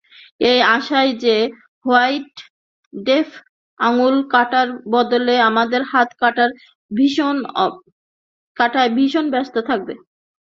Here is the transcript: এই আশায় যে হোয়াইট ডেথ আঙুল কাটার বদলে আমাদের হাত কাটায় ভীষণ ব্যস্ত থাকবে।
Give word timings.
এই 0.43 0.59
আশায় 0.75 1.11
যে 1.23 1.35
হোয়াইট 1.85 2.31
ডেথ 2.93 3.29
আঙুল 3.79 4.15
কাটার 4.33 4.67
বদলে 4.93 5.35
আমাদের 5.49 5.81
হাত 5.91 6.09
কাটায় 8.57 8.91
ভীষণ 8.97 9.25
ব্যস্ত 9.33 9.55
থাকবে। 9.69 9.93